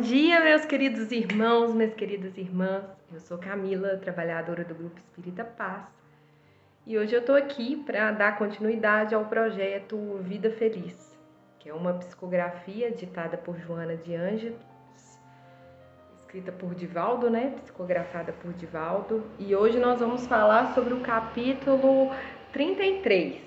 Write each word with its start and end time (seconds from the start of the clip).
dia, 0.00 0.40
meus 0.40 0.64
queridos 0.64 1.12
irmãos, 1.12 1.74
minhas 1.74 1.92
queridas 1.92 2.36
irmãs. 2.38 2.84
Eu 3.12 3.20
sou 3.20 3.36
Camila, 3.36 3.98
trabalhadora 3.98 4.64
do 4.64 4.74
Grupo 4.74 4.98
Espírita 4.98 5.44
Paz. 5.44 5.84
E 6.86 6.96
hoje 6.96 7.14
eu 7.14 7.22
tô 7.22 7.34
aqui 7.34 7.76
para 7.76 8.10
dar 8.10 8.38
continuidade 8.38 9.14
ao 9.14 9.26
projeto 9.26 10.18
Vida 10.22 10.50
Feliz, 10.52 11.18
que 11.58 11.68
é 11.68 11.74
uma 11.74 11.92
psicografia 11.94 12.90
ditada 12.90 13.36
por 13.36 13.58
Joana 13.58 13.94
de 13.94 14.14
Ângeles, 14.14 14.56
escrita 16.16 16.50
por 16.50 16.74
Divaldo, 16.74 17.28
né? 17.28 17.54
Psicografada 17.62 18.32
por 18.32 18.54
Divaldo. 18.54 19.22
E 19.38 19.54
hoje 19.54 19.78
nós 19.78 20.00
vamos 20.00 20.26
falar 20.26 20.72
sobre 20.74 20.94
o 20.94 21.00
capítulo 21.00 22.10
33, 22.52 23.38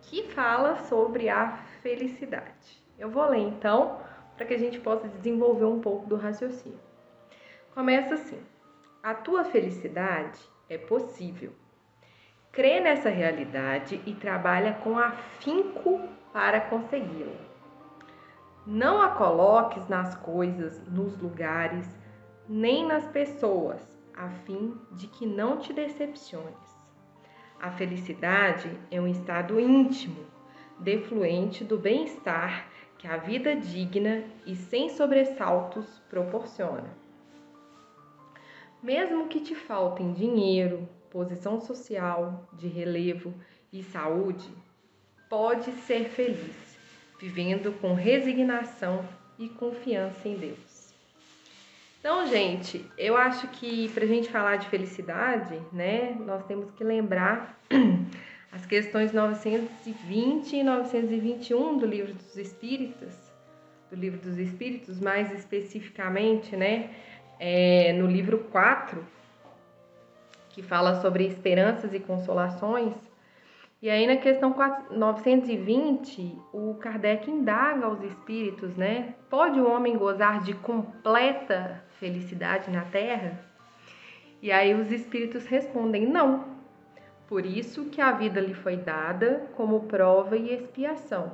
que 0.00 0.22
fala 0.30 0.76
sobre 0.76 1.28
a 1.28 1.58
felicidade. 1.82 2.82
Eu 2.98 3.10
vou 3.10 3.28
ler 3.28 3.40
então 3.40 3.98
para 4.36 4.46
que 4.46 4.54
a 4.54 4.58
gente 4.58 4.80
possa 4.80 5.08
desenvolver 5.08 5.64
um 5.64 5.80
pouco 5.80 6.06
do 6.06 6.16
raciocínio. 6.16 6.78
Começa 7.74 8.14
assim: 8.14 8.40
a 9.02 9.14
tua 9.14 9.44
felicidade 9.44 10.38
é 10.68 10.78
possível. 10.78 11.52
Crê 12.52 12.80
nessa 12.80 13.08
realidade 13.08 14.00
e 14.06 14.14
trabalha 14.14 14.74
com 14.74 14.98
afinco 14.98 16.00
para 16.32 16.60
consegui-la. 16.60 17.34
Não 18.66 19.02
a 19.02 19.10
coloques 19.10 19.88
nas 19.88 20.14
coisas, 20.14 20.80
nos 20.88 21.20
lugares, 21.20 21.86
nem 22.48 22.86
nas 22.86 23.06
pessoas, 23.08 23.82
a 24.16 24.28
fim 24.28 24.80
de 24.92 25.06
que 25.08 25.26
não 25.26 25.58
te 25.58 25.72
decepciones. 25.72 26.74
A 27.60 27.70
felicidade 27.72 28.70
é 28.90 29.00
um 29.00 29.08
estado 29.08 29.58
íntimo, 29.58 30.24
defluente 30.78 31.64
do 31.64 31.78
bem-estar 31.78 32.68
que 33.04 33.08
a 33.08 33.18
vida 33.18 33.54
digna 33.54 34.24
e 34.46 34.56
sem 34.56 34.88
sobressaltos 34.88 35.84
proporciona. 36.08 36.88
Mesmo 38.82 39.28
que 39.28 39.40
te 39.40 39.54
faltem 39.54 40.14
dinheiro, 40.14 40.88
posição 41.10 41.60
social, 41.60 42.48
de 42.54 42.66
relevo 42.66 43.34
e 43.70 43.82
saúde, 43.82 44.48
pode 45.28 45.70
ser 45.82 46.08
feliz, 46.08 46.78
vivendo 47.20 47.78
com 47.78 47.92
resignação 47.92 49.04
e 49.38 49.50
confiança 49.50 50.26
em 50.26 50.38
Deus. 50.38 50.94
Então, 52.00 52.26
gente, 52.26 52.90
eu 52.96 53.18
acho 53.18 53.48
que 53.48 53.90
para 53.90 54.04
a 54.04 54.08
gente 54.08 54.30
falar 54.30 54.56
de 54.56 54.66
felicidade, 54.68 55.60
né, 55.70 56.16
nós 56.20 56.42
temos 56.46 56.70
que 56.70 56.82
lembrar 56.82 57.60
as 58.54 58.64
questões 58.64 59.12
920 59.12 60.56
e 60.56 60.62
921 60.62 61.76
do 61.76 61.86
Livro 61.86 62.14
dos 62.14 62.36
Espíritos, 62.36 63.12
do 63.90 63.96
Livro 63.96 64.20
dos 64.20 64.38
Espíritos, 64.38 65.00
mais 65.00 65.32
especificamente, 65.32 66.56
né, 66.56 66.90
é, 67.40 67.92
no 67.94 68.06
livro 68.06 68.38
4, 68.52 69.04
que 70.50 70.62
fala 70.62 71.00
sobre 71.00 71.26
esperanças 71.26 71.92
e 71.92 71.98
consolações. 71.98 72.94
E 73.82 73.90
aí 73.90 74.06
na 74.06 74.16
questão 74.16 74.52
4, 74.52 74.96
920, 74.96 76.38
o 76.52 76.74
Kardec 76.74 77.28
indaga 77.28 77.86
aos 77.86 78.00
espíritos, 78.02 78.76
né? 78.76 79.14
Pode 79.28 79.60
o 79.60 79.68
homem 79.68 79.98
gozar 79.98 80.42
de 80.42 80.54
completa 80.54 81.82
felicidade 81.98 82.70
na 82.70 82.82
terra? 82.82 83.38
E 84.40 84.50
aí 84.52 84.72
os 84.74 84.90
espíritos 84.90 85.44
respondem: 85.44 86.06
não. 86.06 86.53
Por 87.26 87.46
isso 87.46 87.86
que 87.86 88.00
a 88.00 88.12
vida 88.12 88.40
lhe 88.40 88.54
foi 88.54 88.76
dada 88.76 89.48
como 89.56 89.84
prova 89.84 90.36
e 90.36 90.52
expiação. 90.52 91.32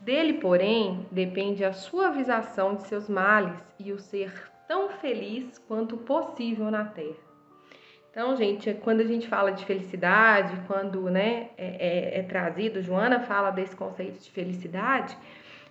Dele, 0.00 0.34
porém, 0.34 1.06
depende 1.10 1.64
a 1.64 1.72
suavização 1.72 2.76
de 2.76 2.84
seus 2.84 3.08
males 3.08 3.58
e 3.78 3.92
o 3.92 3.98
ser 3.98 4.32
tão 4.66 4.90
feliz 4.90 5.58
quanto 5.58 5.96
possível 5.96 6.70
na 6.70 6.84
terra. 6.84 7.28
Então, 8.10 8.36
gente, 8.36 8.74
quando 8.82 9.00
a 9.00 9.04
gente 9.04 9.28
fala 9.28 9.52
de 9.52 9.64
felicidade, 9.64 10.60
quando 10.66 11.02
né, 11.08 11.50
é, 11.56 12.16
é, 12.16 12.18
é 12.18 12.22
trazido, 12.22 12.82
Joana 12.82 13.20
fala 13.20 13.50
desse 13.50 13.76
conceito 13.76 14.20
de 14.20 14.30
felicidade, 14.30 15.16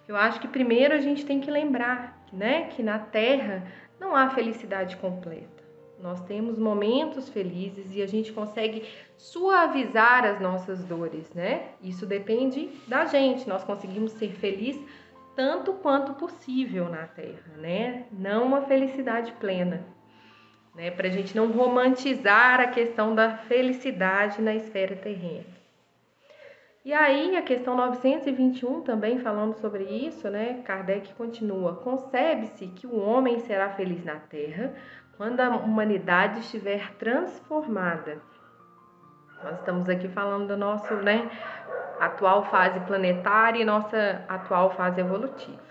eu 0.07 0.15
acho 0.15 0.39
que 0.39 0.47
primeiro 0.47 0.93
a 0.93 0.99
gente 0.99 1.25
tem 1.25 1.41
que 1.41 1.51
lembrar 1.51 2.25
né, 2.31 2.67
que 2.67 2.81
na 2.81 2.99
Terra 2.99 3.63
não 3.99 4.15
há 4.15 4.29
felicidade 4.29 4.95
completa. 4.97 5.66
Nós 6.01 6.21
temos 6.21 6.59
momentos 6.59 7.27
felizes 7.29 7.93
e 7.93 8.01
a 8.01 8.07
gente 8.07 8.31
consegue 8.31 8.83
suavizar 9.17 10.25
as 10.25 10.39
nossas 10.39 10.83
dores, 10.83 11.33
né? 11.33 11.69
Isso 11.81 12.05
depende 12.05 12.69
da 12.87 13.05
gente. 13.05 13.49
Nós 13.49 13.63
conseguimos 13.63 14.11
ser 14.13 14.31
felizes 14.33 14.81
tanto 15.35 15.73
quanto 15.73 16.13
possível 16.13 16.89
na 16.89 17.07
Terra, 17.07 17.57
né? 17.57 18.05
Não 18.11 18.45
uma 18.45 18.61
felicidade 18.61 19.31
plena, 19.33 19.85
né? 20.75 20.91
Para 20.91 21.07
a 21.07 21.11
gente 21.11 21.35
não 21.35 21.51
romantizar 21.51 22.59
a 22.59 22.67
questão 22.67 23.15
da 23.15 23.37
felicidade 23.37 24.41
na 24.41 24.55
esfera 24.55 24.95
terrena. 24.95 25.57
E 26.87 26.93
aí, 26.93 27.35
a 27.35 27.41
questão 27.41 27.75
921 27.75 28.81
também 28.81 29.19
falando 29.19 29.55
sobre 29.55 29.83
isso, 29.83 30.29
né? 30.29 30.61
Kardec 30.63 31.13
continua: 31.15 31.75
concebe-se 31.75 32.67
que 32.67 32.87
o 32.87 32.97
homem 32.97 33.39
será 33.39 33.69
feliz 33.71 34.05
na 34.05 34.15
Terra 34.15 34.73
quando 35.17 35.39
a 35.39 35.49
humanidade 35.49 36.39
estiver 36.39 36.93
transformada. 36.93 38.21
Nós 39.43 39.59
estamos 39.59 39.89
aqui 39.89 40.07
falando 40.07 40.47
da 40.47 40.55
nossa 40.55 40.95
né, 41.01 41.29
atual 41.99 42.45
fase 42.45 42.79
planetária 42.81 43.61
e 43.61 43.65
nossa 43.65 44.23
atual 44.29 44.71
fase 44.75 45.01
evolutiva. 45.01 45.67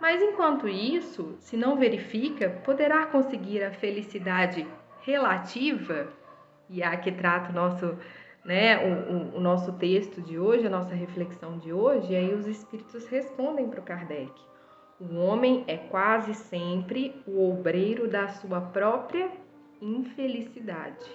Mas 0.00 0.22
enquanto 0.22 0.66
isso, 0.68 1.36
se 1.40 1.56
não 1.56 1.76
verifica, 1.76 2.48
poderá 2.64 3.06
conseguir 3.06 3.62
a 3.62 3.72
felicidade 3.72 4.66
relativa, 5.02 6.08
e 6.70 6.82
é 6.82 6.86
a 6.86 6.96
que 6.96 7.10
trata 7.10 7.50
o 7.50 7.54
nosso, 7.54 7.98
né, 8.44 8.78
o, 8.78 9.12
o, 9.12 9.36
o 9.38 9.40
nosso 9.40 9.72
texto 9.72 10.20
de 10.22 10.38
hoje, 10.38 10.66
a 10.66 10.70
nossa 10.70 10.94
reflexão 10.94 11.58
de 11.58 11.72
hoje, 11.72 12.12
e 12.12 12.16
aí 12.16 12.32
os 12.32 12.46
espíritos 12.46 13.06
respondem 13.08 13.68
para 13.68 13.80
o 13.80 13.82
Kardec. 13.82 14.32
O 15.00 15.14
homem 15.14 15.62
é 15.68 15.76
quase 15.76 16.34
sempre 16.34 17.22
o 17.24 17.48
obreiro 17.48 18.08
da 18.08 18.26
sua 18.26 18.60
própria 18.60 19.30
infelicidade. 19.80 21.08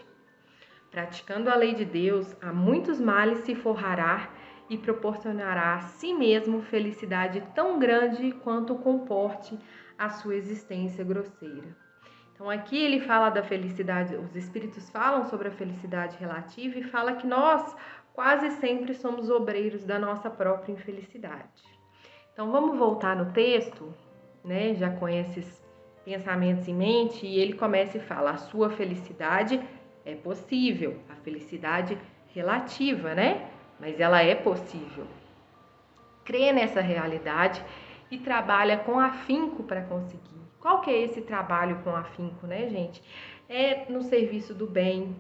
Praticando 0.90 1.50
a 1.50 1.56
lei 1.56 1.74
de 1.74 1.84
Deus, 1.84 2.34
a 2.42 2.54
muitos 2.54 2.98
males 3.02 3.40
se 3.40 3.54
forrará 3.54 4.30
e 4.70 4.78
proporcionará 4.78 5.74
a 5.76 5.82
si 5.82 6.14
mesmo 6.14 6.62
felicidade 6.62 7.44
tão 7.54 7.78
grande 7.78 8.32
quanto 8.32 8.76
comporte 8.76 9.60
a 9.98 10.10
sua 10.10 10.36
existência 10.36 11.04
grosseira. 11.04 11.76
Então 12.34 12.50
aqui 12.50 12.78
ele 12.78 13.02
fala 13.02 13.30
da 13.30 13.44
felicidade, 13.44 14.16
os 14.16 14.34
espíritos 14.34 14.90
falam 14.90 15.26
sobre 15.26 15.50
a 15.50 15.52
felicidade 15.52 16.16
relativa 16.18 16.80
e 16.80 16.84
fala 16.84 17.18
que 17.18 17.28
nós 17.28 17.76
quase 18.14 18.50
sempre 18.62 18.94
somos 18.94 19.30
obreiros 19.30 19.84
da 19.84 20.00
nossa 20.00 20.30
própria 20.30 20.72
infelicidade. 20.72 21.73
Então 22.34 22.52
vamos 22.52 22.78
voltar 22.78 23.16
no 23.16 23.32
texto, 23.32 23.94
né? 24.44 24.74
Já 24.74 24.90
com 24.90 25.08
esses 25.08 25.64
pensamentos 26.04 26.68
em 26.68 26.74
mente, 26.74 27.26
e 27.26 27.40
ele 27.40 27.54
começa 27.54 27.98
e 27.98 28.02
fala: 28.02 28.32
a 28.32 28.38
sua 28.38 28.72
felicidade 28.72 29.62
é 30.04 30.16
possível, 30.16 30.98
a 31.10 31.16
felicidade 31.16 31.98
relativa, 32.34 33.14
né? 33.14 33.48
Mas 33.80 34.00
ela 34.00 34.22
é 34.22 34.34
possível. 34.34 35.06
Crê 36.26 36.52
nessa 36.52 36.82
realidade 36.82 37.64
e 38.10 38.18
trabalha 38.18 38.78
com 38.78 39.00
afinco 39.00 39.64
para 39.64 39.84
conseguir. 39.84 40.42
Qual 40.60 40.82
que 40.82 40.90
é 40.90 41.02
esse 41.04 41.22
trabalho 41.22 41.82
com 41.84 41.96
afinco, 41.96 42.48
né, 42.48 42.68
gente? 42.70 43.04
É 43.50 43.86
no 43.92 44.02
serviço 44.02 44.54
do 44.54 44.66
bem, 44.66 45.16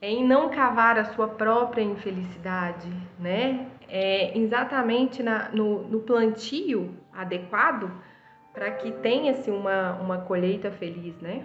é 0.00 0.10
em 0.10 0.26
não 0.26 0.50
cavar 0.50 0.98
a 0.98 1.04
sua 1.04 1.28
própria 1.28 1.82
infelicidade, 1.82 2.90
né? 3.18 3.66
É 3.88 4.36
exatamente 4.36 5.22
na, 5.22 5.48
no, 5.50 5.82
no 5.88 6.00
plantio 6.00 6.94
adequado 7.12 7.90
para 8.52 8.70
que 8.72 8.90
tenha-se 8.90 9.50
uma, 9.50 9.92
uma 9.94 10.18
colheita 10.18 10.70
feliz, 10.70 11.18
né? 11.20 11.44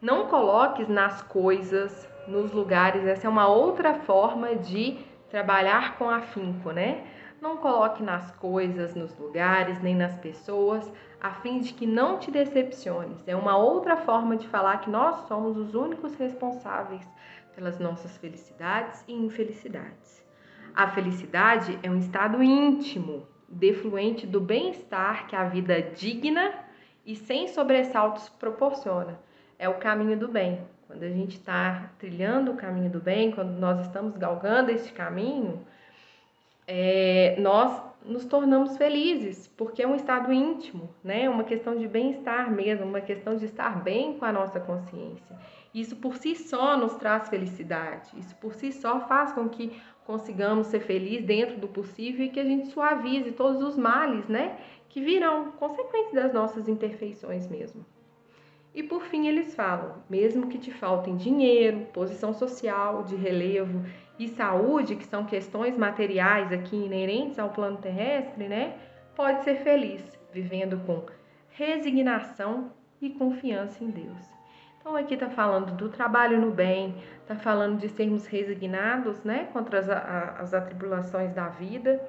Não 0.00 0.26
coloques 0.26 0.88
nas 0.88 1.22
coisas, 1.22 2.08
nos 2.26 2.50
lugares, 2.52 3.06
essa 3.06 3.26
é 3.26 3.30
uma 3.30 3.46
outra 3.46 3.94
forma 3.94 4.56
de 4.56 4.98
trabalhar 5.30 5.96
com 5.96 6.10
afinco, 6.10 6.72
né? 6.72 7.04
Não 7.40 7.56
coloque 7.56 8.02
nas 8.02 8.30
coisas, 8.32 8.94
nos 8.94 9.16
lugares, 9.18 9.80
nem 9.80 9.94
nas 9.94 10.16
pessoas, 10.16 10.92
a 11.20 11.30
fim 11.30 11.60
de 11.60 11.72
que 11.72 11.86
não 11.86 12.18
te 12.18 12.30
decepciones. 12.30 13.22
É 13.26 13.34
uma 13.34 13.56
outra 13.56 13.96
forma 13.96 14.36
de 14.36 14.46
falar 14.48 14.78
que 14.78 14.90
nós 14.90 15.26
somos 15.26 15.56
os 15.56 15.74
únicos 15.74 16.14
responsáveis 16.14 17.02
pelas 17.54 17.78
nossas 17.78 18.16
felicidades 18.16 19.04
e 19.06 19.12
infelicidades. 19.12 20.22
A 20.74 20.88
felicidade 20.88 21.78
é 21.82 21.90
um 21.90 21.98
estado 21.98 22.42
íntimo, 22.42 23.26
defluente 23.48 24.26
do 24.26 24.40
bem-estar 24.40 25.26
que 25.26 25.36
a 25.36 25.44
vida 25.44 25.82
digna 25.82 26.52
e 27.04 27.14
sem 27.14 27.48
sobressaltos 27.48 28.28
proporciona. 28.28 29.18
É 29.58 29.68
o 29.68 29.74
caminho 29.74 30.18
do 30.18 30.28
bem. 30.28 30.60
Quando 30.86 31.02
a 31.04 31.10
gente 31.10 31.36
está 31.36 31.90
trilhando 31.98 32.52
o 32.52 32.56
caminho 32.56 32.90
do 32.90 33.00
bem, 33.00 33.30
quando 33.30 33.50
nós 33.50 33.80
estamos 33.80 34.16
galgando 34.16 34.70
este 34.70 34.92
caminho, 34.92 35.64
é, 36.66 37.36
nós 37.38 37.82
nos 38.04 38.24
tornamos 38.24 38.76
felizes, 38.76 39.46
porque 39.56 39.82
é 39.82 39.86
um 39.86 39.94
estado 39.94 40.32
íntimo, 40.32 40.90
né? 41.02 41.28
Uma 41.28 41.44
questão 41.44 41.76
de 41.76 41.86
bem-estar 41.86 42.50
mesmo, 42.50 42.84
uma 42.84 43.00
questão 43.00 43.36
de 43.36 43.44
estar 43.44 43.82
bem 43.82 44.18
com 44.18 44.24
a 44.24 44.32
nossa 44.32 44.58
consciência. 44.58 45.36
Isso 45.74 45.96
por 45.96 46.16
si 46.16 46.34
só 46.34 46.76
nos 46.76 46.94
traz 46.96 47.28
felicidade. 47.28 48.10
Isso 48.18 48.36
por 48.36 48.54
si 48.54 48.72
só 48.72 49.00
faz 49.00 49.32
com 49.32 49.48
que 49.48 49.72
consigamos 50.04 50.66
ser 50.66 50.80
felizes 50.80 51.24
dentro 51.24 51.56
do 51.58 51.68
possível 51.68 52.26
e 52.26 52.28
que 52.28 52.40
a 52.40 52.44
gente 52.44 52.68
suavize 52.68 53.32
todos 53.32 53.62
os 53.62 53.78
males, 53.78 54.26
né? 54.28 54.58
Que 54.88 55.00
virão 55.00 55.52
consequência 55.52 56.14
das 56.14 56.32
nossas 56.32 56.68
imperfeições 56.68 57.48
mesmo. 57.48 57.84
E 58.74 58.82
por 58.82 59.02
fim, 59.02 59.26
eles 59.28 59.54
falam: 59.54 60.02
mesmo 60.08 60.48
que 60.48 60.58
te 60.58 60.70
faltem 60.70 61.16
dinheiro, 61.16 61.86
posição 61.92 62.32
social, 62.32 63.02
de 63.02 63.16
relevo 63.16 63.84
e 64.18 64.28
saúde, 64.28 64.96
que 64.96 65.04
são 65.04 65.24
questões 65.24 65.76
materiais 65.76 66.52
aqui 66.52 66.76
inerentes 66.76 67.38
ao 67.38 67.50
plano 67.50 67.78
terrestre, 67.78 68.48
né? 68.48 68.76
Pode 69.14 69.44
ser 69.44 69.56
feliz, 69.56 70.02
vivendo 70.32 70.78
com 70.86 71.04
resignação 71.50 72.72
e 73.00 73.10
confiança 73.10 73.84
em 73.84 73.90
Deus. 73.90 74.41
Então 74.82 74.96
aqui 74.96 75.14
está 75.14 75.30
falando 75.30 75.76
do 75.76 75.88
trabalho 75.88 76.40
no 76.40 76.50
bem, 76.50 76.96
está 77.20 77.36
falando 77.36 77.78
de 77.78 77.88
sermos 77.88 78.26
resignados, 78.26 79.22
né, 79.22 79.48
contra 79.52 79.78
as, 79.78 79.88
as 79.88 80.52
atribulações 80.52 81.32
da 81.32 81.48
vida. 81.48 82.04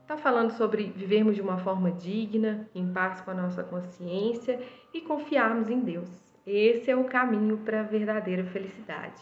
Está 0.00 0.16
falando 0.16 0.52
sobre 0.52 0.84
vivermos 0.84 1.36
de 1.36 1.42
uma 1.42 1.58
forma 1.58 1.90
digna, 1.90 2.66
em 2.74 2.90
paz 2.90 3.20
com 3.20 3.30
a 3.30 3.34
nossa 3.34 3.62
consciência 3.62 4.58
e 4.94 5.02
confiarmos 5.02 5.68
em 5.68 5.80
Deus. 5.80 6.08
Esse 6.46 6.90
é 6.90 6.96
o 6.96 7.04
caminho 7.04 7.58
para 7.58 7.80
a 7.80 7.84
verdadeira 7.84 8.44
felicidade. 8.44 9.20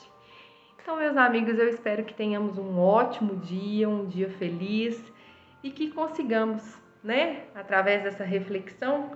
Então, 0.81 0.96
meus 0.96 1.16
amigos, 1.16 1.58
eu 1.58 1.69
espero 1.69 2.05
que 2.05 2.14
tenhamos 2.14 2.56
um 2.56 2.78
ótimo 2.78 3.34
dia, 3.34 3.88
um 3.88 4.06
dia 4.06 4.31
feliz 4.31 5.12
e 5.61 5.70
que 5.73 5.90
consigamos, 5.90 6.81
né, 7.02 7.46
através 7.52 8.05
dessa 8.05 8.23
reflexão, 8.23 9.11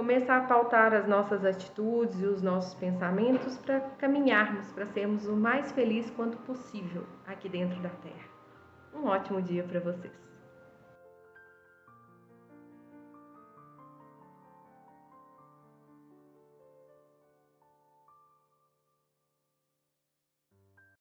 começar 0.00 0.38
a 0.38 0.46
pautar 0.46 0.94
as 0.94 1.06
nossas 1.06 1.44
atitudes 1.44 2.22
e 2.22 2.24
os 2.24 2.40
nossos 2.40 2.72
pensamentos 2.72 3.58
para 3.58 3.80
caminharmos, 3.98 4.72
para 4.72 4.86
sermos 4.86 5.26
o 5.26 5.36
mais 5.36 5.70
felizes 5.72 6.10
quanto 6.12 6.38
possível 6.38 7.04
aqui 7.26 7.50
dentro 7.50 7.78
da 7.82 7.90
Terra. 7.90 8.24
Um 8.94 9.04
ótimo 9.04 9.42
dia 9.42 9.62
para 9.62 9.78
vocês! 9.78 10.29